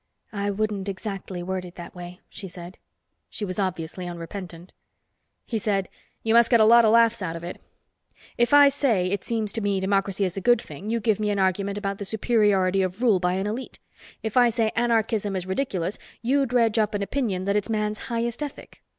"I 0.33 0.49
wouldn't 0.49 0.89
exactly 0.89 1.43
word 1.43 1.63
it 1.63 1.75
that 1.75 1.93
way," 1.93 2.21
she 2.27 2.47
said. 2.47 2.79
She 3.29 3.45
was 3.45 3.59
obviously 3.59 4.07
unrepentant. 4.07 4.73
He 5.45 5.59
said, 5.59 5.89
"You 6.23 6.33
must 6.33 6.49
get 6.49 6.59
a 6.59 6.65
lot 6.65 6.85
of 6.85 6.91
laughs 6.93 7.21
out 7.21 7.35
of 7.35 7.43
it. 7.43 7.61
If 8.35 8.51
I 8.51 8.69
say, 8.69 9.11
it 9.11 9.23
seems 9.23 9.53
to 9.53 9.61
me 9.61 9.79
democracy 9.79 10.25
is 10.25 10.35
a 10.35 10.41
good 10.41 10.59
thing, 10.59 10.89
you 10.89 10.99
give 10.99 11.19
me 11.19 11.29
an 11.29 11.37
argument 11.37 11.77
about 11.77 11.99
the 11.99 12.05
superiority 12.05 12.81
of 12.81 13.03
rule 13.03 13.19
by 13.19 13.33
an 13.33 13.45
elite. 13.45 13.77
If 14.23 14.37
I 14.37 14.49
say 14.49 14.71
anarchism 14.75 15.35
is 15.35 15.45
ridiculous, 15.45 15.99
you 16.23 16.47
dredge 16.47 16.79
up 16.79 16.95
an 16.95 17.03
opinion 17.03 17.45
that 17.45 17.55
it's 17.55 17.69
man's 17.69 17.99
highest 18.09 18.41
ethic. 18.41 18.81